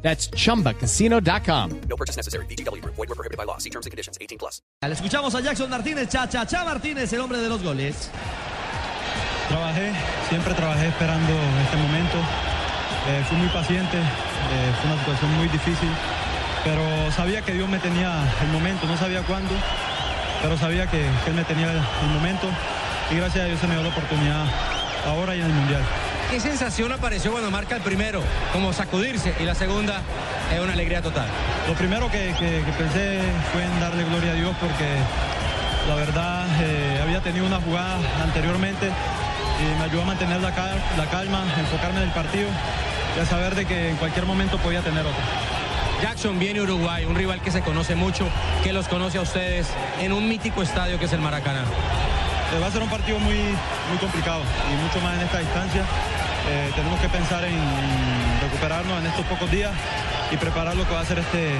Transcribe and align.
That's 0.00 0.30
chumbacasino.com. 0.30 1.80
No 1.88 1.96
purchase 1.96 2.16
necessary. 2.16 2.46
BGW. 2.46 2.82
Void 2.84 3.08
were 3.08 3.14
prohibited 3.14 3.36
by 3.36 3.44
law. 3.44 3.58
See 3.58 3.70
terms 3.70 3.86
and 3.86 3.90
conditions. 3.90 4.16
18 4.20 4.38
plus. 4.38 4.62
Le 4.80 4.94
escuchamos 4.94 5.34
a 5.34 5.40
Jackson 5.40 5.68
Martínez, 5.68 6.08
cha 6.08 6.28
cha 6.28 6.46
cha 6.46 6.64
Martínez, 6.64 7.12
el 7.12 7.20
hombre 7.20 7.38
de 7.38 7.48
los 7.48 7.62
goles. 7.62 8.10
Trabajé, 9.48 9.92
siempre 10.28 10.54
trabajé 10.54 10.88
esperando 10.88 11.32
este 11.64 11.76
momento. 11.76 12.18
Eh, 13.08 13.24
fui 13.28 13.38
muy 13.38 13.48
paciente, 13.48 13.96
eh, 13.96 14.72
fue 14.80 14.90
una 14.90 15.00
situación 15.00 15.32
muy 15.38 15.48
difícil, 15.48 15.88
pero 16.62 16.82
sabía 17.12 17.40
que 17.40 17.54
Dios 17.54 17.68
me 17.68 17.78
tenía 17.78 18.22
el 18.42 18.48
momento, 18.48 18.86
no 18.86 18.98
sabía 18.98 19.22
cuándo, 19.22 19.54
pero 20.42 20.58
sabía 20.58 20.86
que, 20.86 21.08
que 21.24 21.30
Él 21.30 21.36
me 21.36 21.44
tenía 21.44 21.72
el 21.72 22.08
momento 22.12 22.46
y 23.10 23.16
gracias 23.16 23.44
a 23.44 23.46
Dios 23.48 23.60
se 23.60 23.66
me 23.66 23.74
dio 23.74 23.82
la 23.82 23.88
oportunidad 23.88 24.44
ahora 25.06 25.34
y 25.34 25.40
en 25.40 25.46
el 25.46 25.52
Mundial. 25.52 25.82
¿Qué 26.30 26.40
sensación 26.40 26.92
apareció 26.92 27.30
cuando 27.32 27.50
marca 27.50 27.76
el 27.76 27.82
primero? 27.82 28.22
Como 28.52 28.72
sacudirse 28.72 29.34
y 29.40 29.44
la 29.44 29.54
segunda 29.54 30.02
es 30.54 30.60
una 30.60 30.74
alegría 30.74 31.00
total. 31.00 31.26
Lo 31.66 31.74
primero 31.74 32.10
que, 32.10 32.34
que- 32.38 32.62
que 32.64 32.72
pensé 32.76 33.20
fue 33.52 33.64
en 33.64 33.80
darle 33.80 34.04
gloria 34.04 34.32
a 34.32 34.34
Dios 34.34 34.54
porque 34.60 34.86
la 35.88 35.94
verdad 35.94 36.46
eh, 36.60 37.00
había 37.02 37.20
tenido 37.22 37.46
una 37.46 37.60
jugada 37.60 37.96
anteriormente 38.22 38.88
y 38.88 39.78
me 39.78 39.84
ayudó 39.84 40.02
a 40.02 40.06
mantener 40.06 40.40
la, 40.42 40.54
cal- 40.54 40.82
la 40.98 41.06
calma, 41.06 41.42
enfocarme 41.58 41.98
en 42.02 42.08
el 42.08 42.12
partido 42.14 42.48
y 43.16 43.20
a 43.20 43.26
saber 43.26 43.54
de 43.54 43.64
que 43.64 43.88
en 43.90 43.96
cualquier 43.96 44.26
momento 44.26 44.58
podía 44.58 44.82
tener 44.82 45.00
otra. 45.06 45.24
Jackson 46.02 46.38
viene 46.38 46.60
Uruguay, 46.60 47.06
un 47.06 47.16
rival 47.16 47.40
que 47.40 47.50
se 47.50 47.62
conoce 47.62 47.94
mucho, 47.96 48.28
que 48.62 48.72
los 48.74 48.86
conoce 48.86 49.18
a 49.18 49.22
ustedes 49.22 49.66
en 50.00 50.12
un 50.12 50.28
mítico 50.28 50.62
estadio 50.62 50.98
que 50.98 51.06
es 51.06 51.12
el 51.12 51.20
Maracaná. 51.20 51.64
Va 52.56 52.66
a 52.66 52.70
ser 52.70 52.82
un 52.82 52.88
partido 52.88 53.18
muy, 53.18 53.36
muy 53.36 53.98
complicado 54.00 54.42
y 54.72 54.82
mucho 54.82 55.00
más 55.00 55.14
en 55.16 55.20
esta 55.20 55.38
distancia. 55.38 55.82
Eh, 56.50 56.72
tenemos 56.74 56.98
que 56.98 57.08
pensar 57.08 57.44
en, 57.44 57.52
en 57.52 58.40
recuperarnos 58.40 58.98
en 58.98 59.06
estos 59.06 59.26
pocos 59.26 59.50
días 59.50 59.70
y 60.32 60.36
preparar 60.38 60.74
lo 60.74 60.88
que 60.88 60.94
va 60.94 61.00
a 61.00 61.04
ser 61.04 61.18
este, 61.18 61.50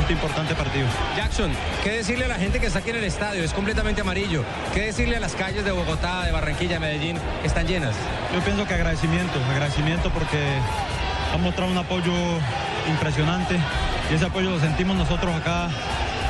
este 0.00 0.12
importante 0.12 0.54
partido. 0.54 0.86
Jackson, 1.16 1.52
¿qué 1.84 1.90
decirle 1.90 2.24
a 2.24 2.28
la 2.28 2.36
gente 2.36 2.60
que 2.60 2.66
está 2.66 2.78
aquí 2.78 2.90
en 2.90 2.96
el 2.96 3.04
estadio? 3.04 3.44
Es 3.44 3.52
completamente 3.52 4.00
amarillo. 4.00 4.42
¿Qué 4.72 4.86
decirle 4.86 5.16
a 5.16 5.20
las 5.20 5.34
calles 5.34 5.64
de 5.64 5.70
Bogotá, 5.70 6.24
de 6.24 6.32
Barranquilla, 6.32 6.74
de 6.74 6.80
Medellín, 6.80 7.18
que 7.42 7.46
están 7.46 7.66
llenas? 7.66 7.94
Yo 8.34 8.40
pienso 8.40 8.66
que 8.66 8.74
agradecimiento, 8.74 9.38
agradecimiento 9.50 10.10
porque 10.10 10.38
han 11.34 11.42
mostrado 11.42 11.70
un 11.70 11.78
apoyo 11.78 12.12
impresionante 12.88 13.58
y 14.10 14.14
ese 14.14 14.24
apoyo 14.24 14.50
lo 14.50 14.58
sentimos 14.58 14.96
nosotros 14.96 15.34
acá 15.34 15.68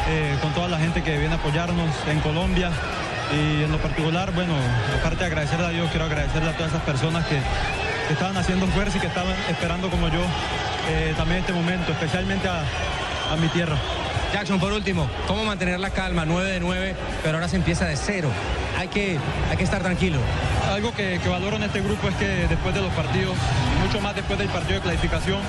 eh, 0.08 0.36
con 0.42 0.52
toda 0.52 0.68
la 0.68 0.78
gente 0.78 1.02
que 1.02 1.18
viene 1.18 1.34
a 1.34 1.38
apoyarnos 1.38 1.90
en 2.08 2.18
Colombia 2.20 2.70
y 3.32 3.62
en 3.64 3.72
lo 3.72 3.78
particular, 3.78 4.32
bueno, 4.32 4.54
aparte 4.98 5.20
de 5.20 5.26
agradecerle 5.26 5.66
a 5.66 5.70
Dios, 5.70 5.90
quiero 5.90 6.06
agradecerle 6.06 6.50
a 6.50 6.52
todas 6.52 6.72
esas 6.72 6.82
personas 6.82 7.26
que, 7.26 7.36
que 8.06 8.12
estaban 8.12 8.36
haciendo 8.36 8.66
fuerza 8.68 8.98
y 8.98 9.00
que 9.00 9.06
estaban 9.06 9.34
esperando 9.48 9.90
como 9.90 10.08
yo 10.08 10.20
eh, 10.90 11.14
también 11.16 11.40
este 11.40 11.52
momento, 11.52 11.92
especialmente 11.92 12.48
a, 12.48 12.62
a 13.32 13.36
mi 13.36 13.48
tierra. 13.48 13.76
Jackson, 14.32 14.60
por 14.60 14.72
último, 14.72 15.08
¿cómo 15.26 15.44
mantener 15.44 15.80
la 15.80 15.90
calma? 15.90 16.24
9 16.26 16.50
de 16.50 16.60
9, 16.60 16.96
pero 17.22 17.36
ahora 17.36 17.48
se 17.48 17.56
empieza 17.56 17.86
de 17.86 17.96
cero. 17.96 18.30
Hay 18.78 18.88
que, 18.88 19.18
hay 19.50 19.56
que 19.56 19.64
estar 19.64 19.82
tranquilo. 19.82 20.18
Algo 20.70 20.92
que, 20.92 21.18
que 21.22 21.28
valoro 21.28 21.56
en 21.56 21.62
este 21.62 21.80
grupo 21.80 22.08
es 22.08 22.14
que 22.16 22.46
después 22.46 22.74
de 22.74 22.82
los 22.82 22.92
partidos, 22.92 23.34
mucho 23.82 24.00
más 24.00 24.14
después 24.14 24.38
del 24.38 24.48
partido 24.48 24.76
de 24.76 24.82
clasificación, 24.82 25.40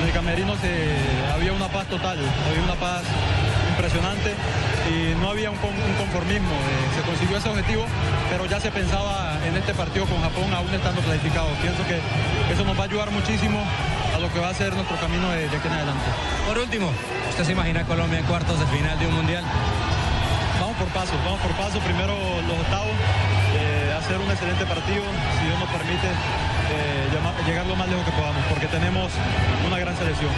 en 0.00 0.06
el 0.06 0.12
camerino 0.12 0.56
se, 0.56 0.94
había 1.32 1.52
una 1.52 1.68
paz 1.68 1.86
total, 1.86 2.18
había 2.48 2.62
una 2.62 2.74
paz 2.74 3.02
impresionante 3.76 4.32
y 4.88 5.12
no 5.20 5.30
había 5.30 5.50
un, 5.50 5.58
con- 5.58 5.70
un 5.76 5.94
conformismo. 6.00 6.48
eh, 6.48 6.96
se 6.96 7.02
consiguió 7.04 7.36
ese 7.36 7.48
objetivo, 7.48 7.84
pero 8.30 8.46
ya 8.46 8.58
se 8.58 8.70
pensaba 8.72 9.36
en 9.44 9.54
este 9.56 9.74
partido 9.74 10.06
con 10.06 10.20
Japón 10.22 10.48
aún 10.54 10.72
estando 10.72 11.00
clasificado. 11.02 11.48
Pienso 11.60 11.84
que 11.86 12.00
eso 12.52 12.64
nos 12.64 12.76
va 12.78 12.82
a 12.82 12.86
ayudar 12.88 13.10
muchísimo 13.10 13.60
a 14.14 14.18
lo 14.18 14.32
que 14.32 14.40
va 14.40 14.48
a 14.48 14.54
ser 14.54 14.72
nuestro 14.74 14.96
camino 14.96 15.28
de, 15.30 15.48
de 15.48 15.56
aquí 15.56 15.68
en 15.68 15.74
adelante. 15.74 16.08
Por 16.48 16.58
último, 16.58 16.88
¿usted 17.28 17.44
se 17.44 17.52
imagina 17.52 17.80
a 17.80 17.84
Colombia 17.84 18.18
en 18.18 18.24
cuartos 18.24 18.58
de 18.58 18.66
final 18.66 18.98
de 18.98 19.06
un 19.06 19.14
mundial? 19.14 19.44
Vamos 20.60 20.76
por 20.80 20.88
paso, 20.88 21.12
vamos 21.24 21.40
por 21.40 21.52
paso. 21.52 21.78
Primero 21.80 22.16
los 22.48 22.56
octavos, 22.64 22.96
eh, 23.60 23.92
hacer 23.92 24.16
un 24.16 24.30
excelente 24.30 24.64
partido, 24.64 25.04
si 25.36 25.44
Dios 25.46 25.58
nos 25.60 25.68
permite, 25.68 26.08
eh, 26.72 27.04
llegar 27.46 27.66
lo 27.66 27.76
más 27.76 27.86
lejos 27.88 28.04
que 28.04 28.10
podamos, 28.12 28.42
porque 28.48 28.66
tenemos 28.66 29.12
una 29.66 29.78
gran 29.78 29.96
selección. 29.96 30.30